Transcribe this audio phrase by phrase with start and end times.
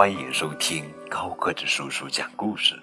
[0.00, 2.74] 欢迎收听高个子叔叔讲故事。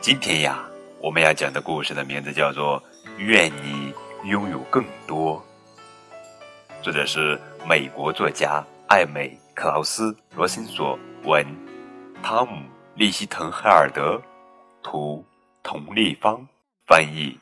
[0.00, 0.64] 今天呀，
[1.02, 2.82] 我们要讲的故事的名字叫做
[3.18, 3.92] 《愿你
[4.24, 5.36] 拥有更多》，
[6.82, 11.44] 作者是美国作家艾美·克劳斯·罗森索文，
[12.22, 12.54] 汤姆·
[12.94, 14.18] 利希滕海尔德
[14.82, 15.22] 图，
[15.62, 16.40] 佟丽芳
[16.86, 17.38] 翻译。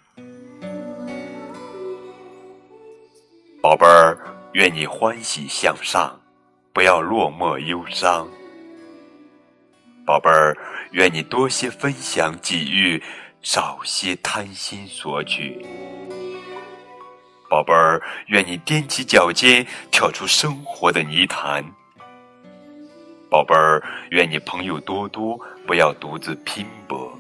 [3.63, 4.19] 宝贝儿，
[4.55, 6.21] 愿你欢喜向上，
[6.73, 8.29] 不要落寞忧伤。
[10.07, 10.57] 宝贝儿，
[10.93, 13.03] 愿你多些分享给予，
[13.43, 15.67] 少些贪心索取。
[17.51, 21.65] 宝贝儿，愿你踮起脚尖跳出生活的泥潭。
[23.29, 27.13] 宝贝儿，愿你朋友多多，不要独自拼搏。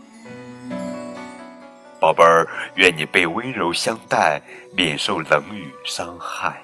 [1.98, 2.46] 宝贝儿，
[2.76, 4.40] 愿你被温柔相待，
[4.76, 6.62] 免受冷雨伤害。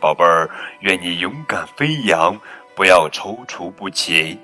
[0.00, 2.36] 宝贝儿，愿你勇敢飞扬，
[2.74, 4.36] 不要踌躇不前。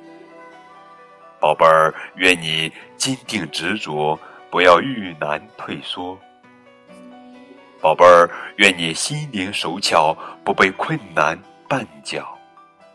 [1.39, 4.19] 宝贝儿，愿你坚定执着，
[4.51, 6.19] 不要遇难退缩。
[7.81, 12.37] 宝贝儿，愿你心灵手巧，不被困难绊脚。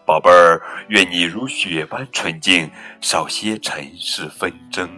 [0.05, 2.69] 宝贝儿，愿你如雪般纯净，
[2.99, 4.89] 少些尘世纷争。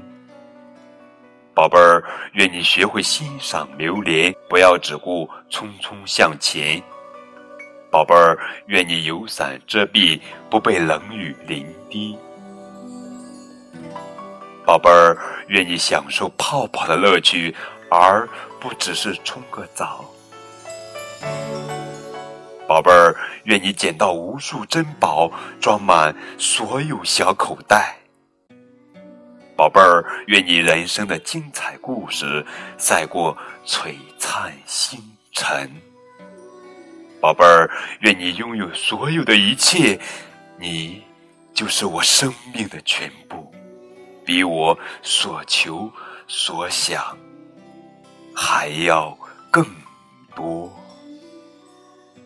[1.54, 6.82] 宝贝儿，愿你学会欣赏流连，不要只顾匆匆向前。
[7.92, 12.18] 宝贝儿，愿你有伞遮蔽，不被冷雨淋滴。
[14.66, 17.54] 宝贝儿，愿你享受泡泡的乐趣，
[17.90, 18.28] 而
[18.62, 20.06] 不只是冲个澡。
[22.66, 27.98] 宝贝儿，愿你捡到无数珍宝，装满所有小口袋。
[29.56, 32.46] 宝贝儿，愿你人生的精彩故事
[32.78, 35.00] 赛过璀璨星
[35.34, 35.70] 辰。
[37.20, 37.70] 宝贝儿，
[38.00, 40.00] 愿你拥有所有的一切，
[40.58, 41.04] 你
[41.54, 43.53] 就是我生命的全部，
[44.26, 45.92] 比我所求
[46.28, 47.18] 所想
[48.36, 49.18] 还要
[49.52, 49.66] 更
[50.36, 50.72] 多。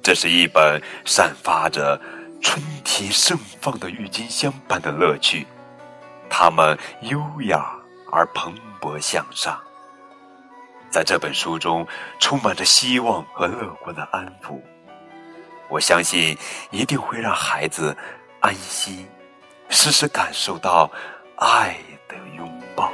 [0.01, 1.99] 这是一本散发着
[2.41, 5.45] 春天盛放的郁金香般的乐趣。
[6.29, 7.75] 他们优雅
[8.11, 9.59] 而蓬勃向上，
[10.89, 11.85] 在这本书中
[12.19, 14.61] 充满着希望和乐观的安抚。
[15.69, 16.37] 我相信
[16.69, 17.95] 一定会让孩子
[18.39, 19.07] 安心，
[19.67, 20.89] 时时感受到
[21.37, 21.77] 爱
[22.07, 22.91] 的拥抱。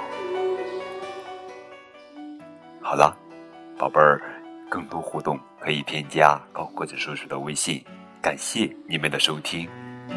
[2.82, 3.18] 好了，
[3.78, 4.22] 宝贝儿，
[4.70, 7.84] 更多互动可以添加高个子叔叔的微信。
[8.22, 9.70] 感谢你们的收听，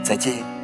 [0.03, 0.56] 再见。